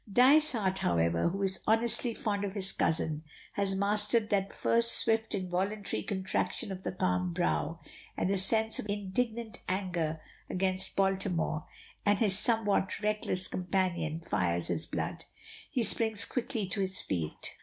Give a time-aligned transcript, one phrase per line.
[0.11, 6.01] Dysart, however, who is honestly fond of his cousin, has mastered that first swift involuntary
[6.01, 7.79] contraction of the calm brow,
[8.17, 10.19] and a sense of indignant anger
[10.49, 11.67] against Baltimore
[12.03, 15.25] and his somewhat reckless companion fires his blood.
[15.69, 17.57] He springs quickly to his feet.